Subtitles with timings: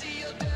[0.00, 0.49] see you.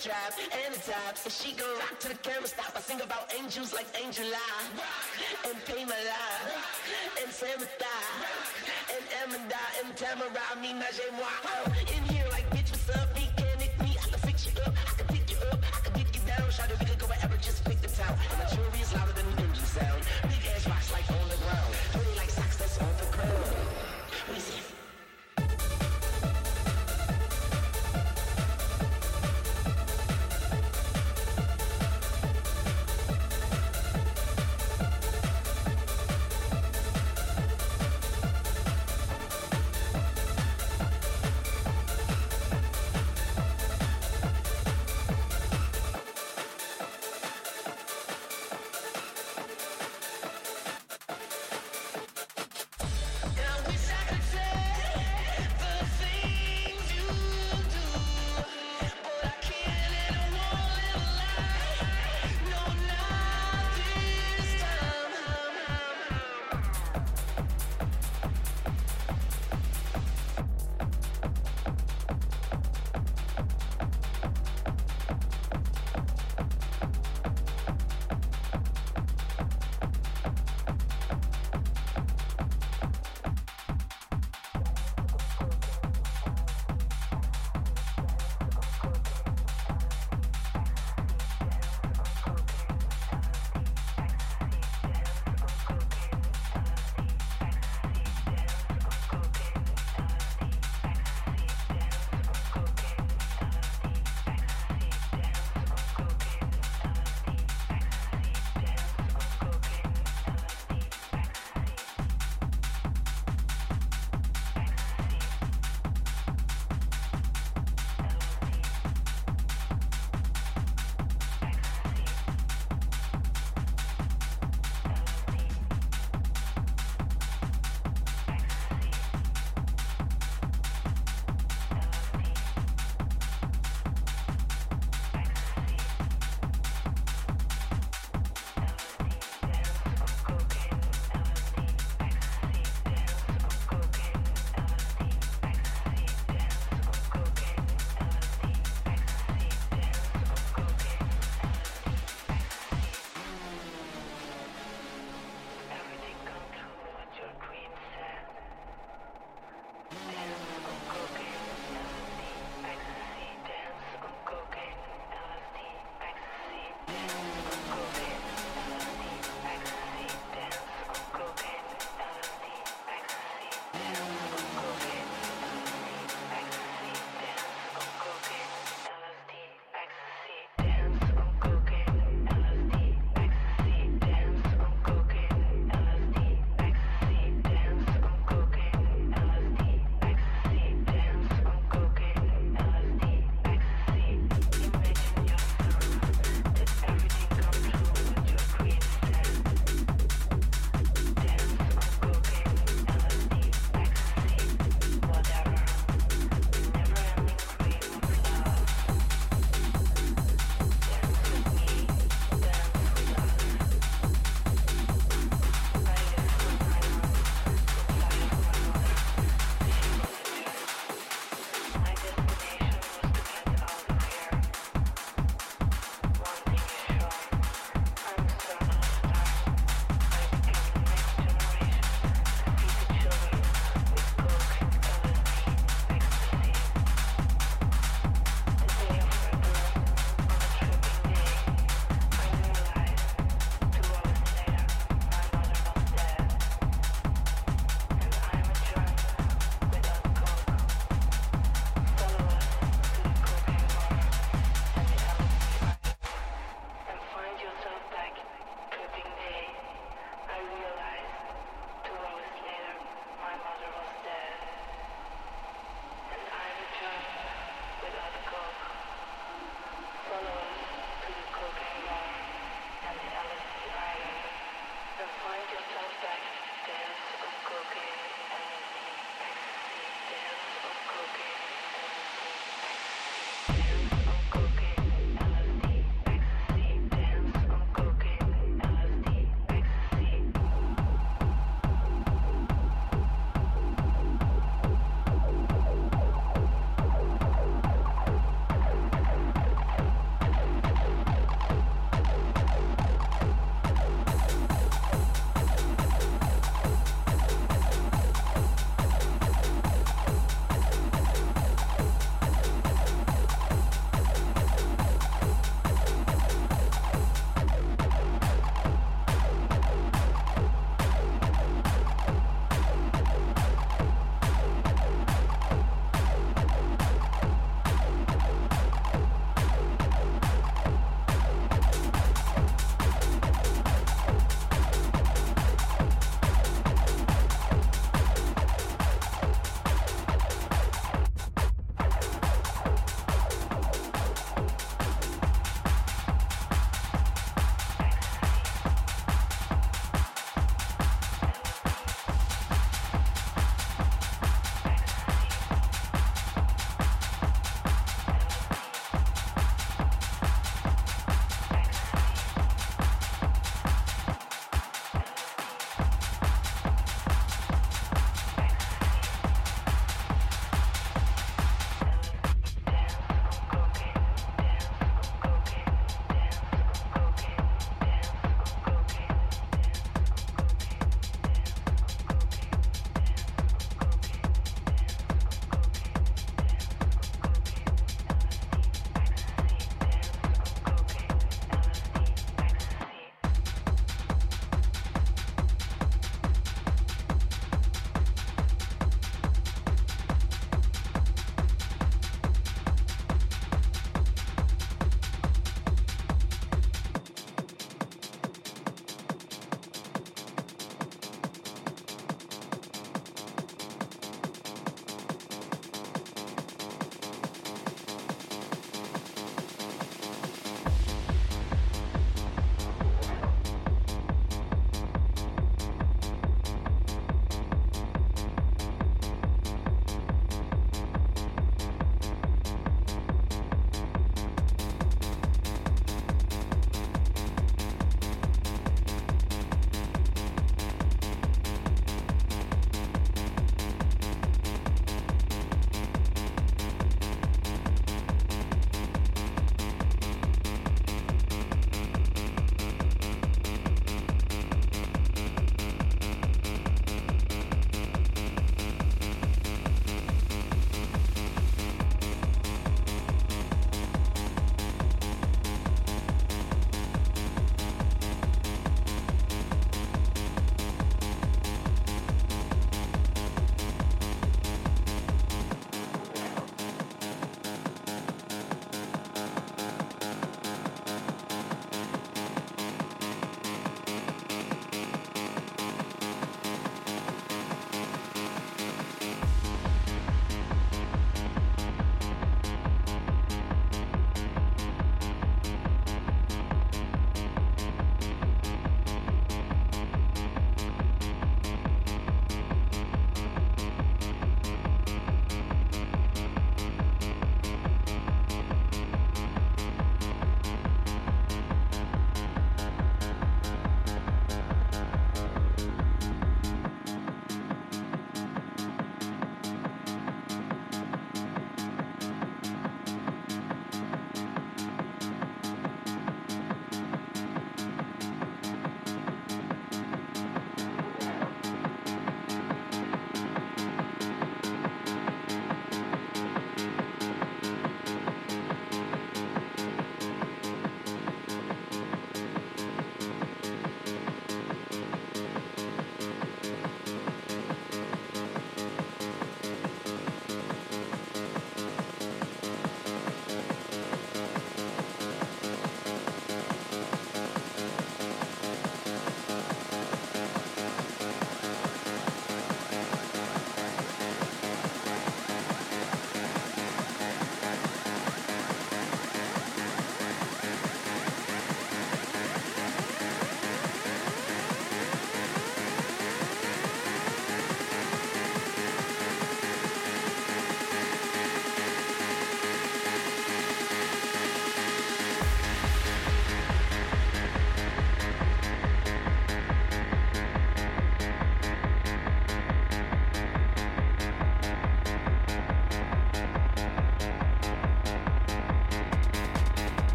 [0.00, 1.16] bass and the top.
[1.24, 2.72] And she gon' rock to the camera stop.
[2.76, 5.48] I sing about angels like Angel Eye.
[5.48, 6.48] And Pay My Life
[7.20, 7.96] And Samatha.
[8.94, 9.38] And Emma,
[9.84, 10.60] And Tamara.
[10.60, 11.26] Me, my moi.
[11.44, 12.21] Oh, in here.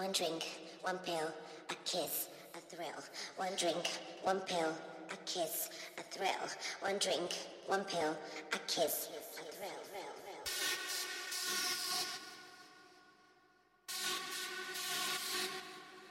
[0.00, 0.46] One drink,
[0.80, 1.30] one pill,
[1.68, 3.04] a kiss, a thrill.
[3.36, 3.86] One drink,
[4.22, 4.72] one pill,
[5.12, 6.48] a kiss, a thrill.
[6.80, 7.36] One drink,
[7.66, 8.16] one pill,
[8.54, 9.68] a kiss, a thrill.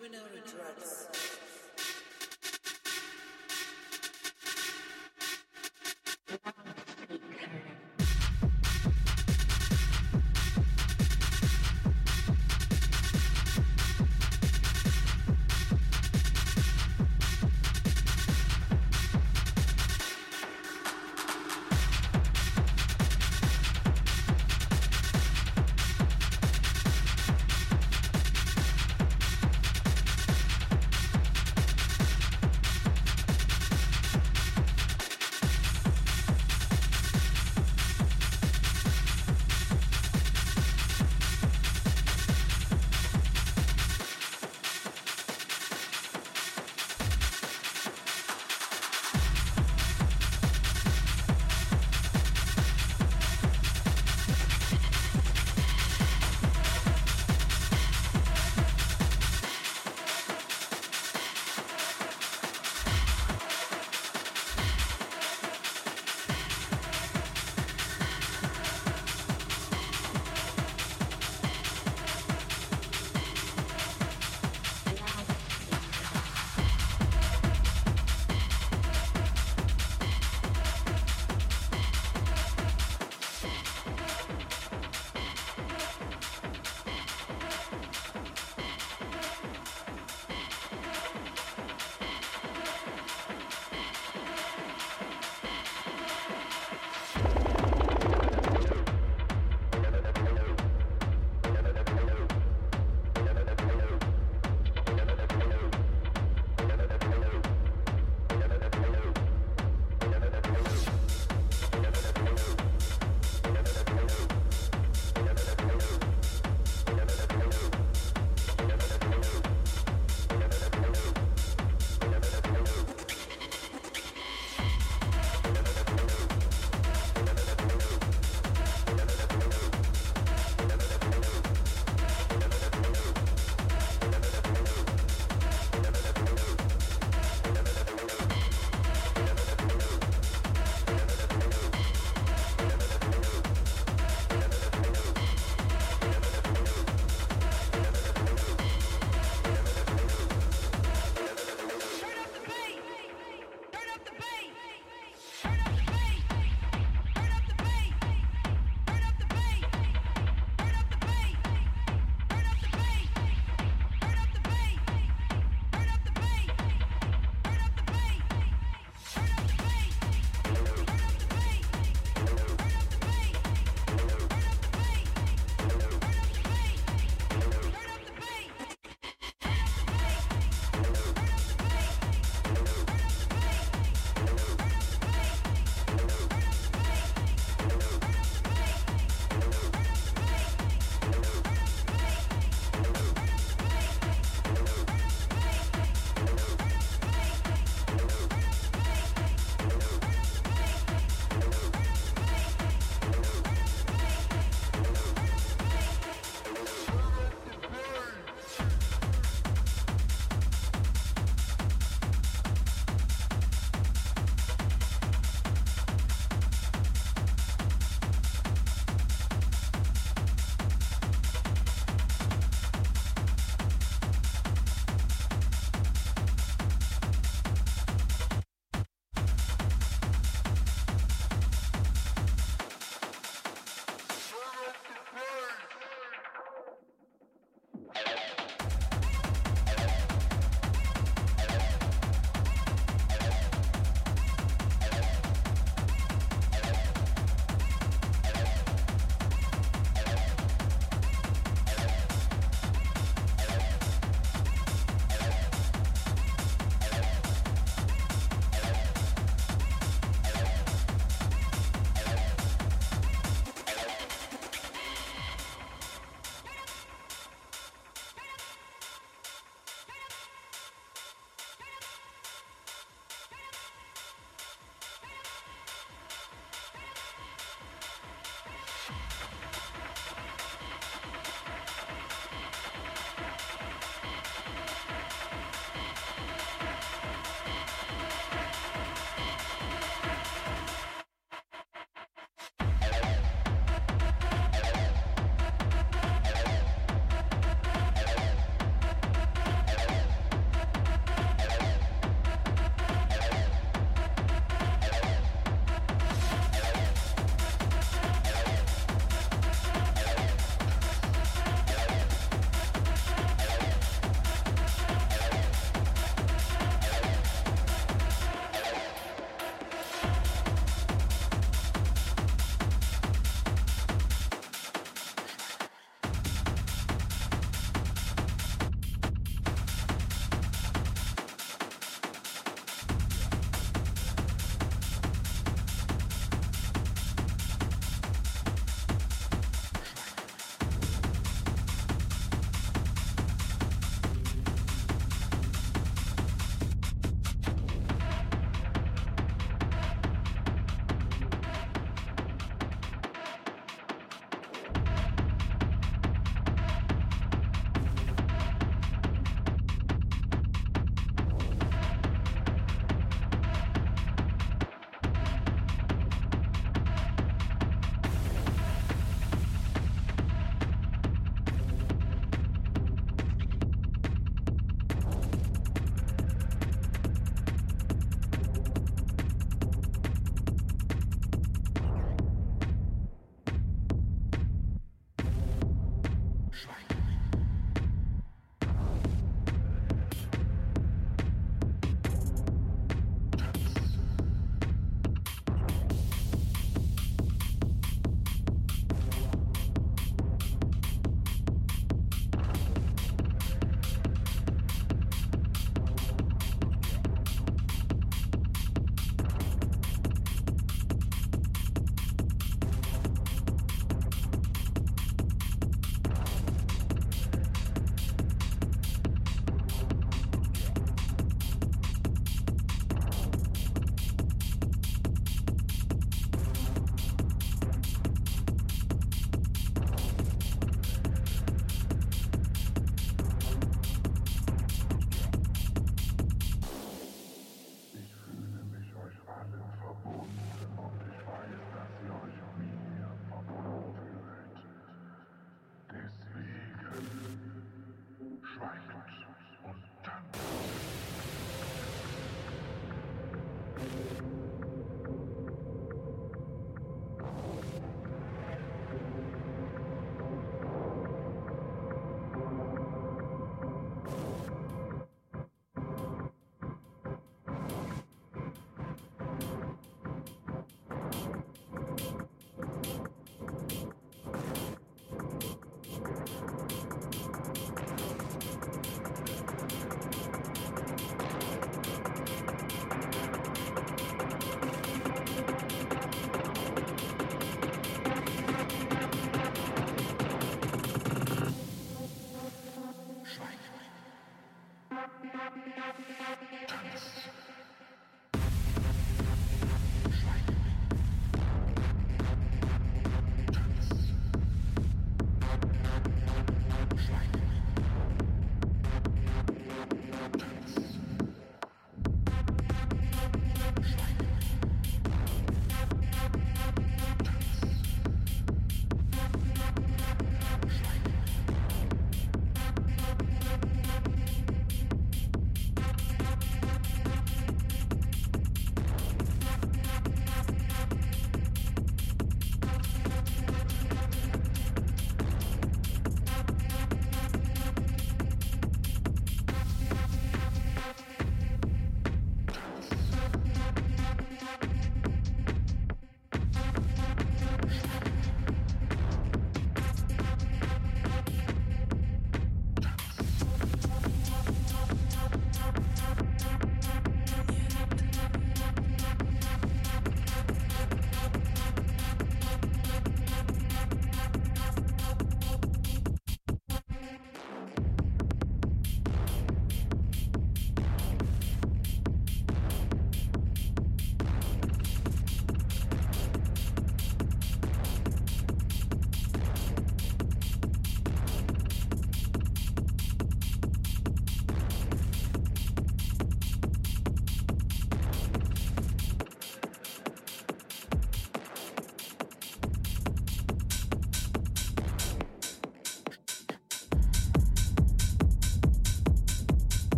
[0.00, 1.21] Moving out drugs.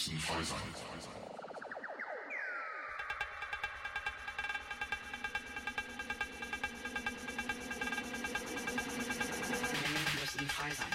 [0.00, 0.58] Müssen frei sein.
[9.90, 10.86] Pläne müssen frei sein.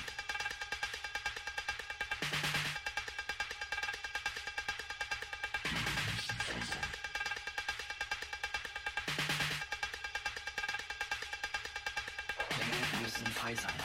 [13.04, 13.85] Müssen frei sein.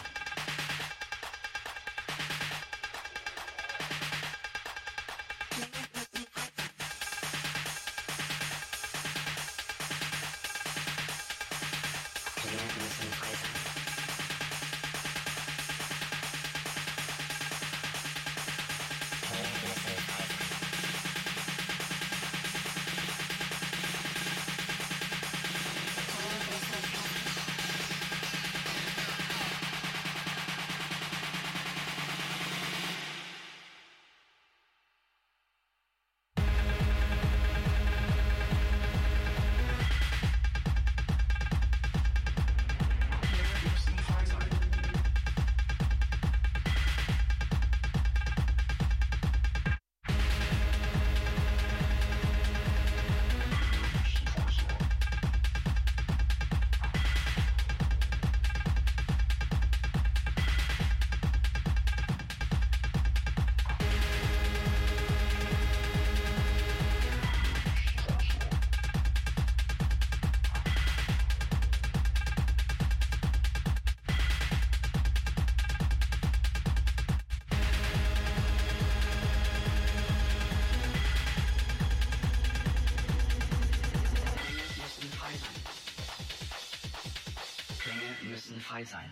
[88.93, 89.10] สาย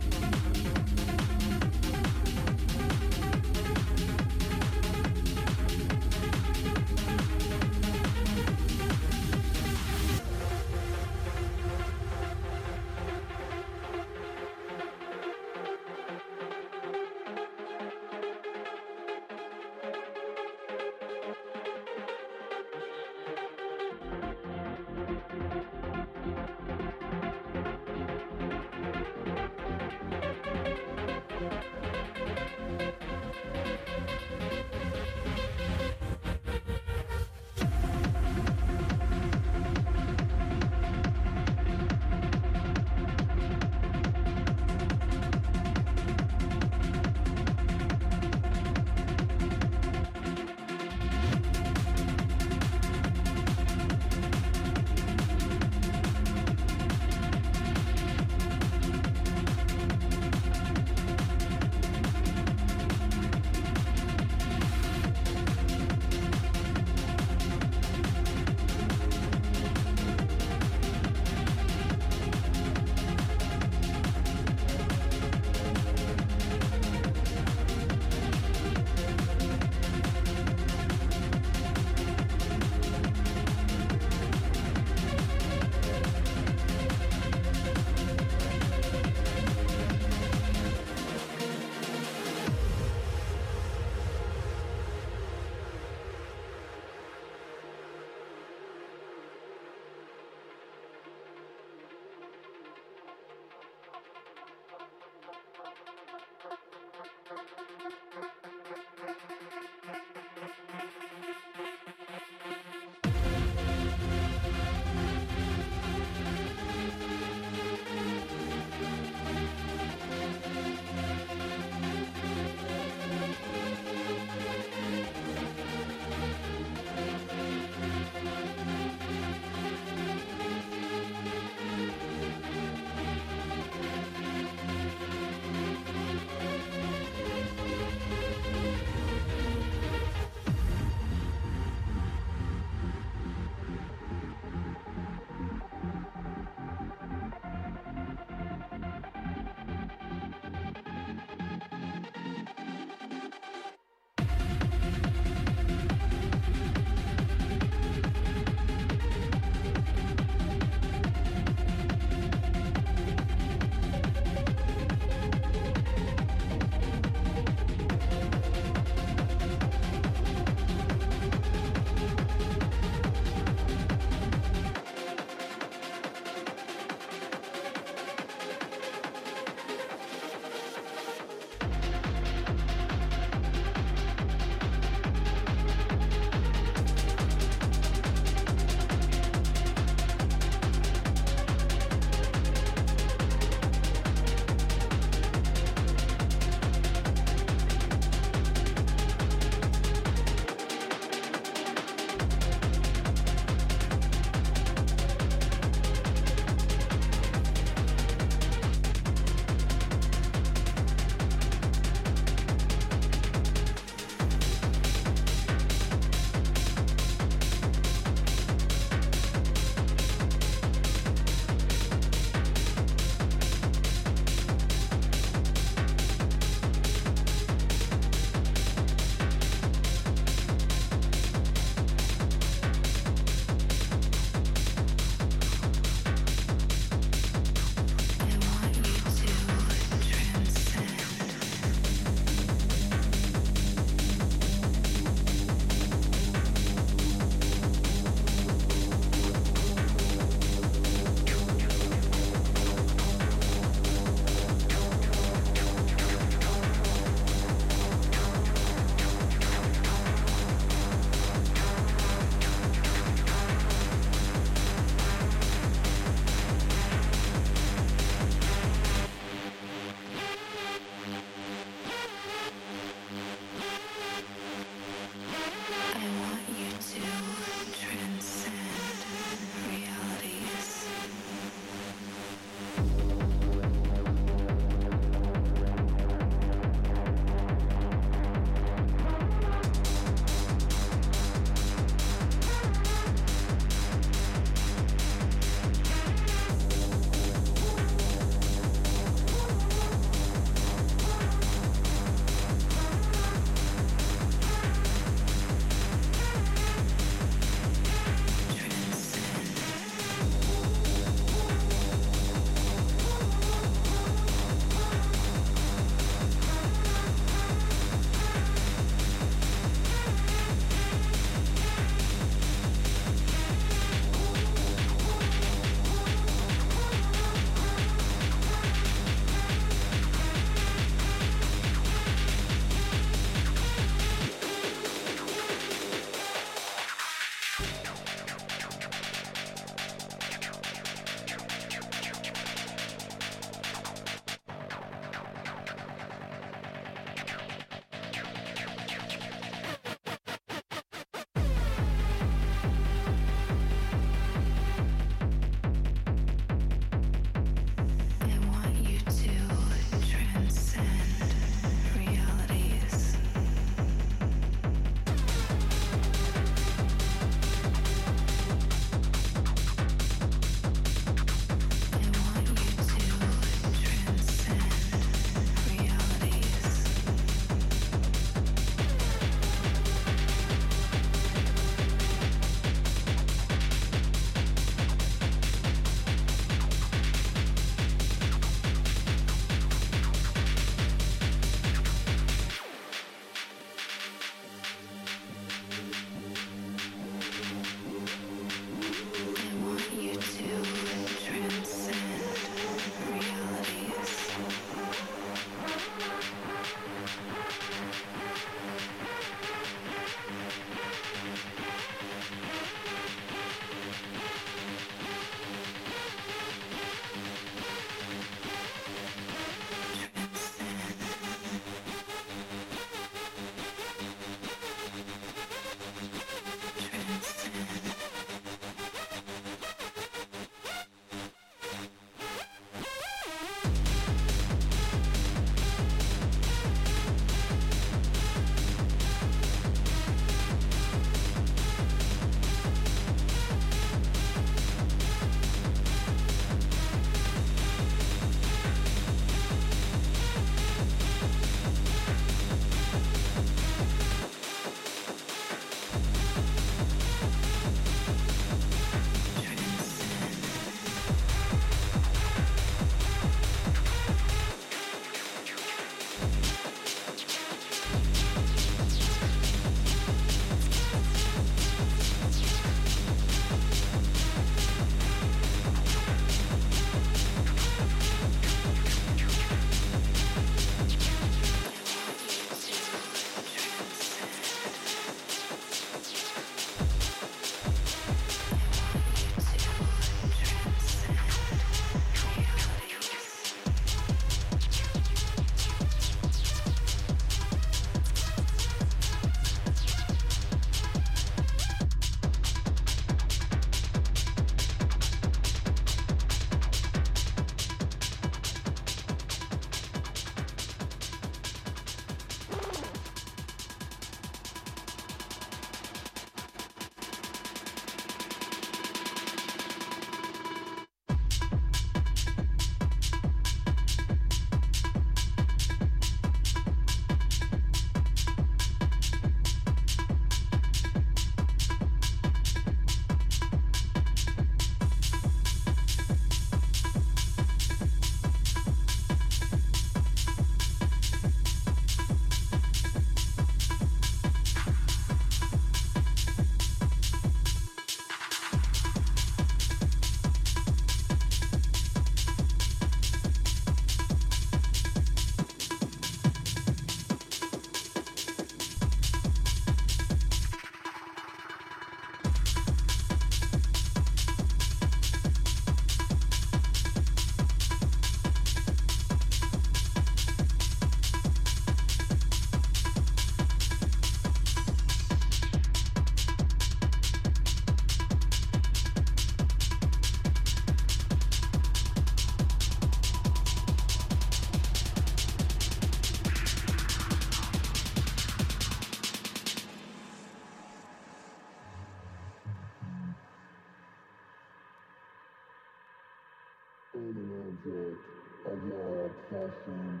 [597.64, 597.96] Object
[598.44, 600.00] of your obsession.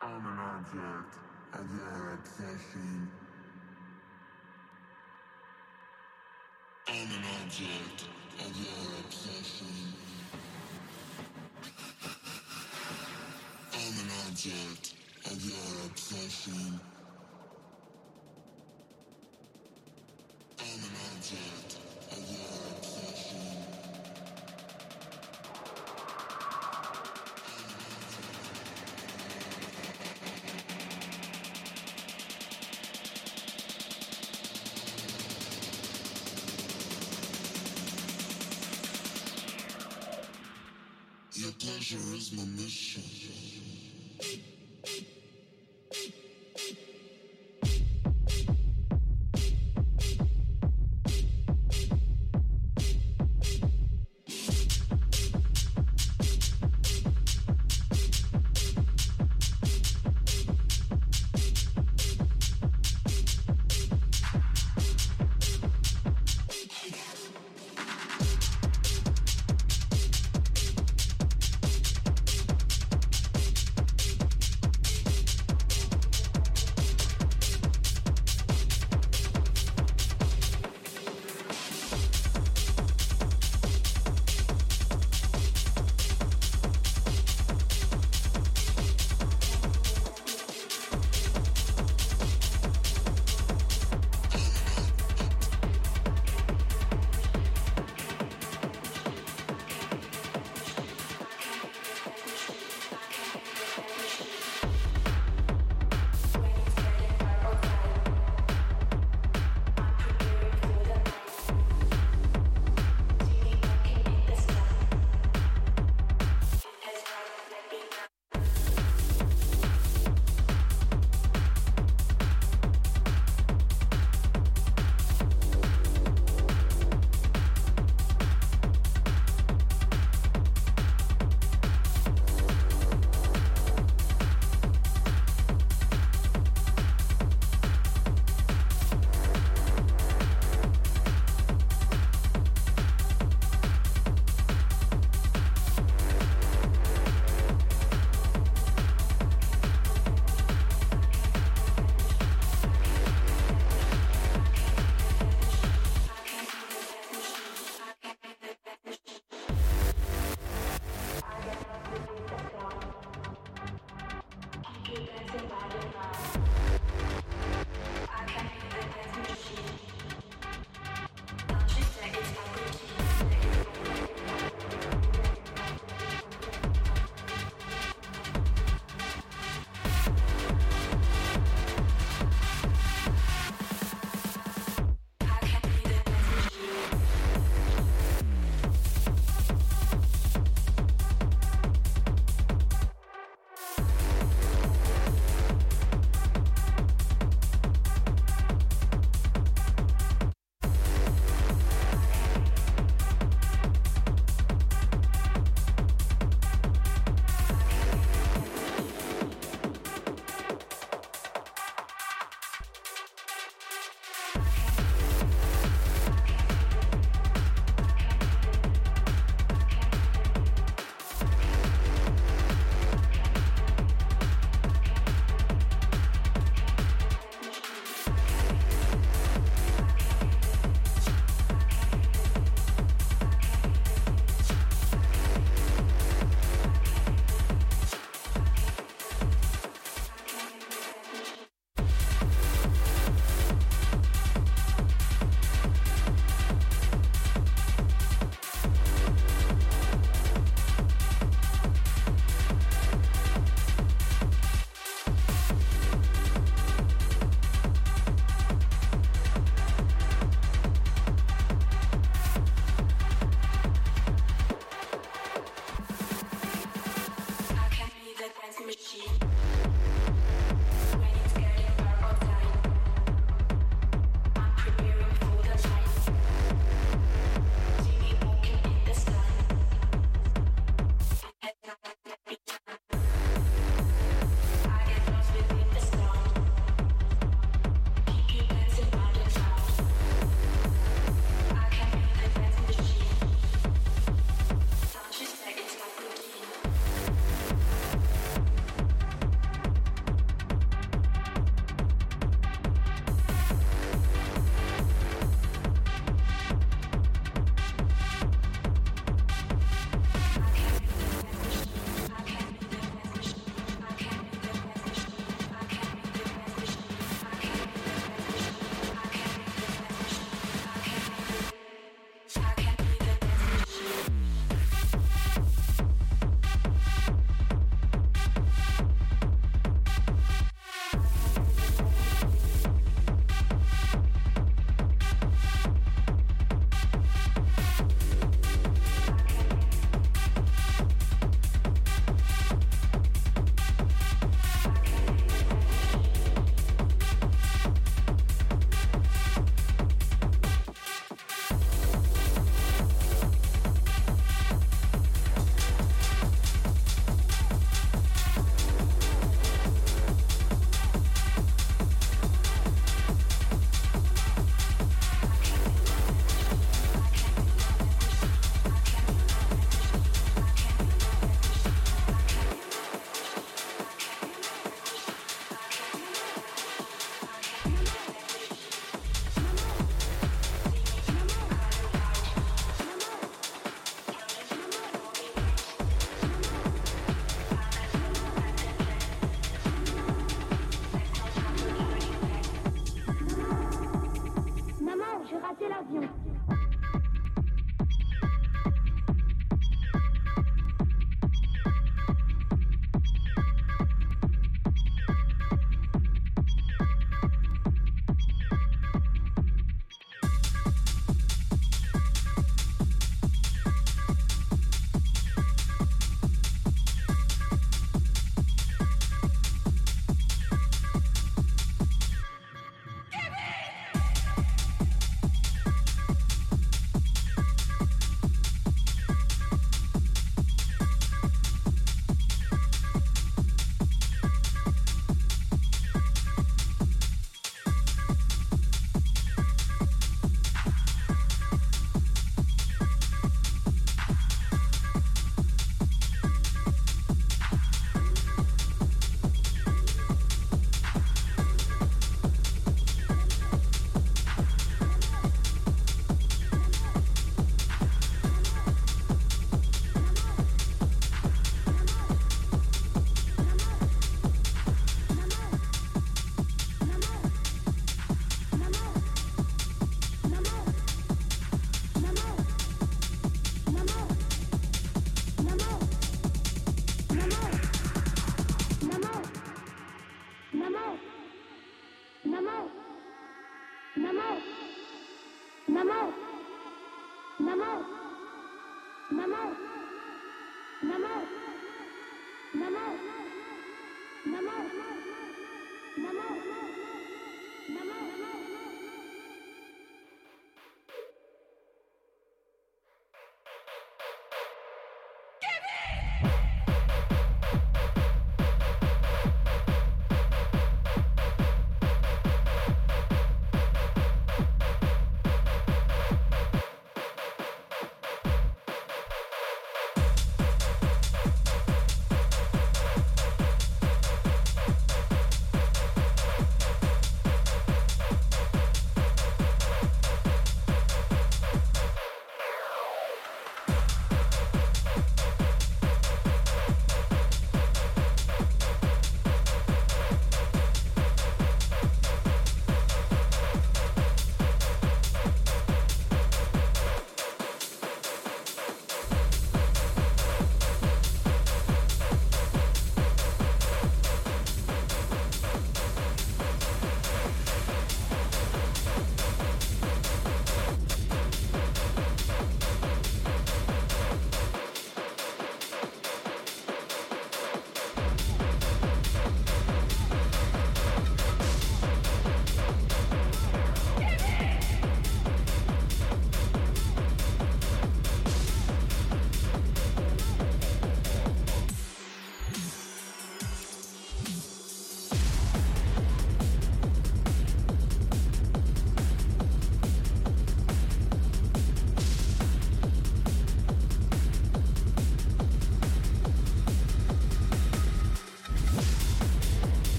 [0.00, 1.16] I'm an object
[1.52, 3.10] of your obsession.
[6.88, 8.04] I'm an object
[8.40, 9.92] of your obsession.
[13.74, 14.94] I'm an object
[15.26, 16.80] of your obsession.
[41.84, 43.23] Pleasure is my mission.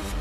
[0.00, 0.20] フッ。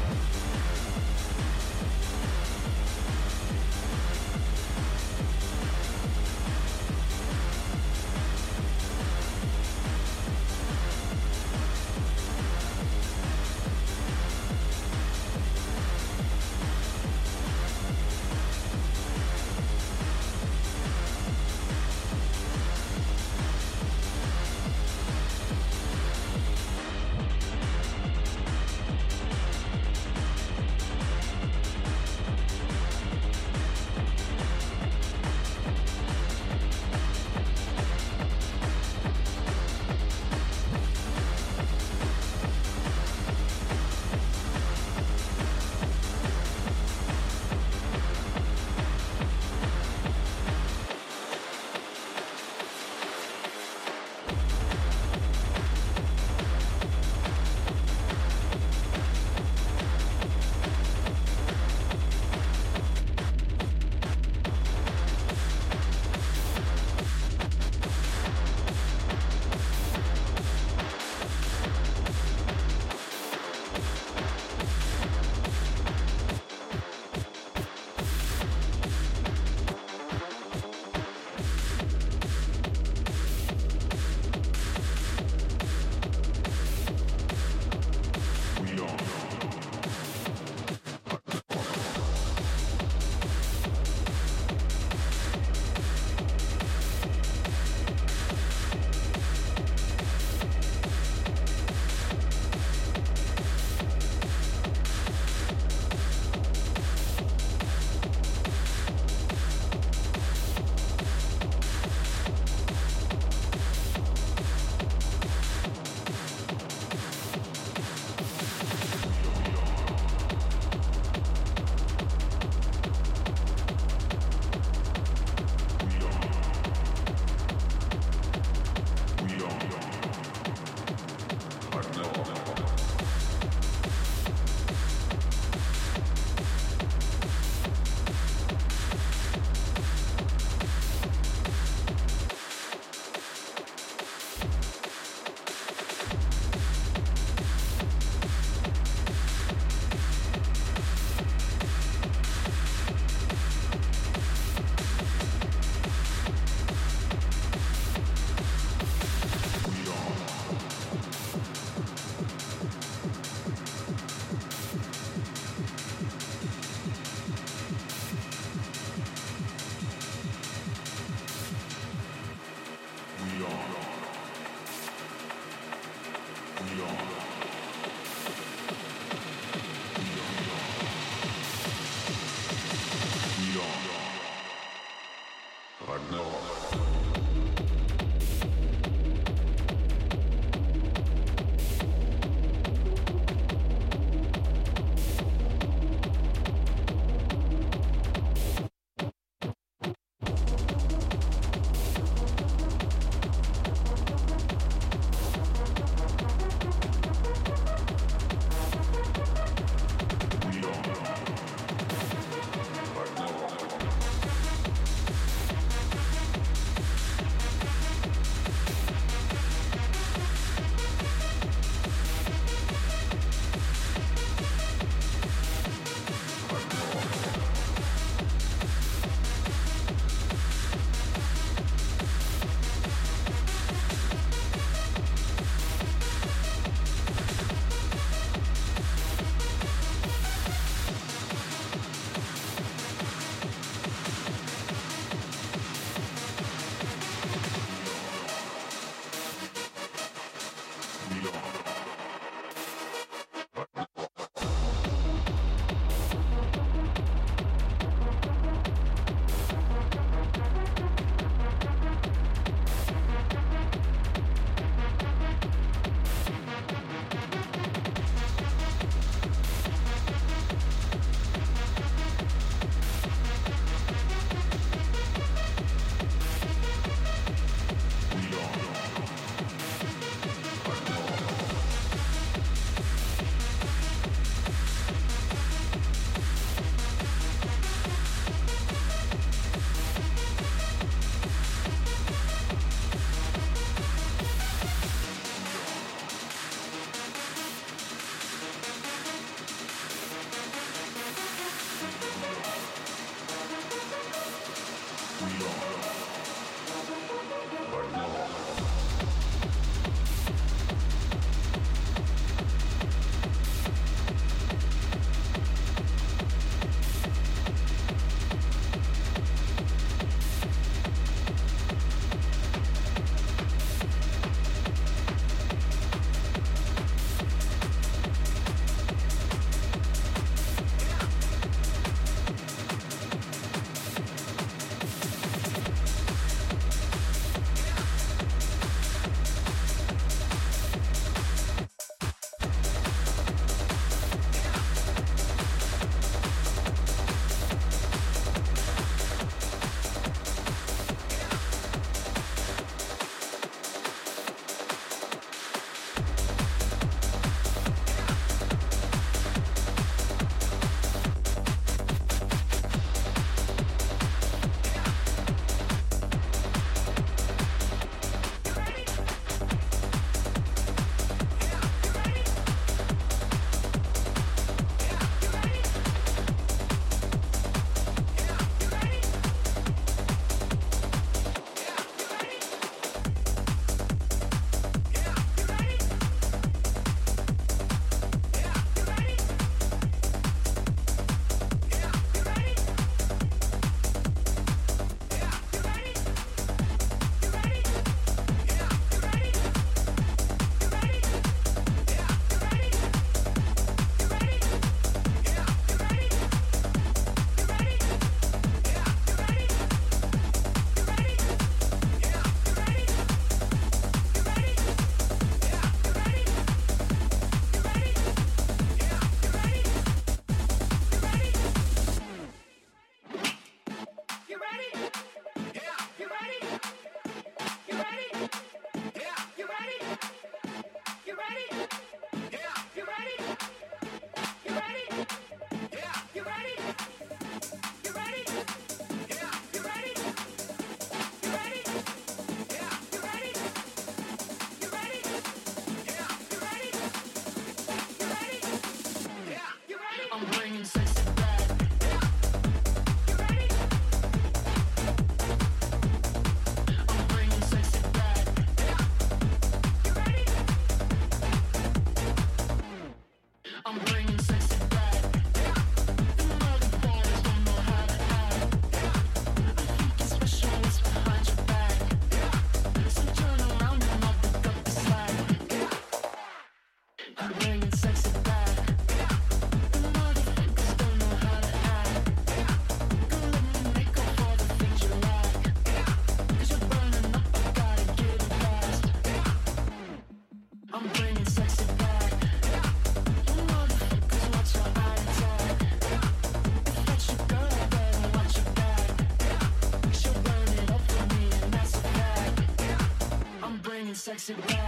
[504.29, 504.58] Instagram.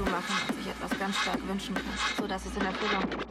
[0.00, 1.84] Augen zumachen und sich etwas ganz stark wünschen kann,
[2.16, 3.26] sodass es in Erfüllung geht.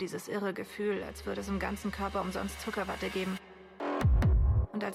[0.00, 3.38] Dieses irre Gefühl, als würde es im ganzen Körper umsonst Zuckerwatte geben.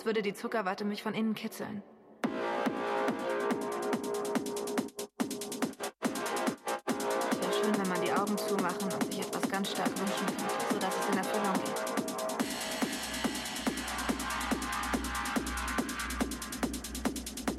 [0.09, 1.83] Würde die Zuckerwatte mich von innen kitzeln.
[7.39, 10.95] Wäre schön, wenn man die Augen zumachen und sich etwas ganz stark wünschen kann, sodass
[10.99, 11.85] es in Erfüllung geht.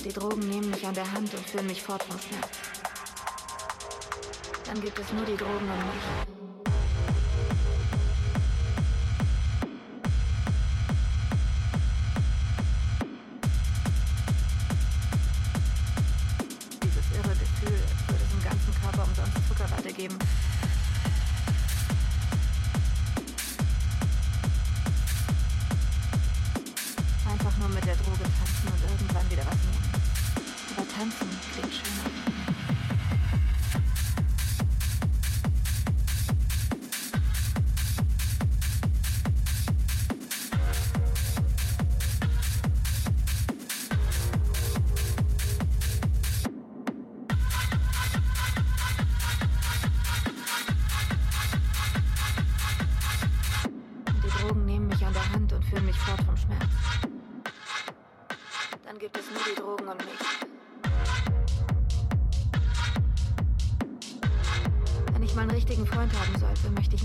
[0.05, 2.59] Die Drogen nehmen mich an der Hand und führen mich fort vom Schmerz.
[4.65, 6.30] Dann gibt es nur die Drogen und mich.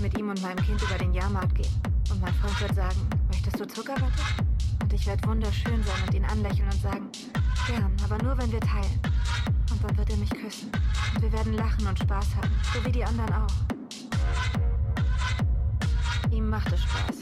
[0.06, 1.82] Mit ihm und meinem Kind über den Jahrmarkt gehen.
[2.12, 4.22] Und mein Freund wird sagen, möchtest du Zuckerwatte?
[4.80, 7.08] Und ich werde wunderschön sein und ihn anlächeln und sagen,
[7.66, 9.00] gern, aber nur wenn wir teilen.
[9.68, 10.70] Und dann wird er mich küssen.
[11.12, 13.52] Und wir werden lachen und Spaß haben, so wie die anderen auch.
[16.30, 17.15] Ihm macht es Spaß.